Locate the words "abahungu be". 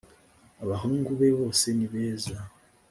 0.63-1.27